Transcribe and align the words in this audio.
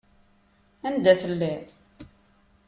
Anda 0.87 1.13
telliḍ? 1.21 1.65